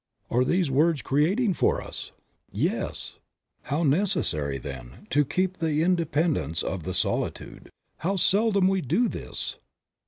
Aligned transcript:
Are 0.31 0.43
these 0.43 0.71
words 0.71 1.03
creating 1.03 1.53
for 1.53 1.79
us? 1.79 2.11
Yes! 2.51 3.19
How 3.65 3.83
necessary, 3.83 4.57
then, 4.57 5.05
to 5.11 5.23
"keep 5.23 5.57
the 5.59 5.83
independence 5.83 6.63
of 6.63 6.85
the 6.85 6.95
solitude"; 6.95 7.69
how 7.97 8.15
seldom 8.15 8.67
we 8.67 8.81
do 8.81 9.07
this! 9.07 9.57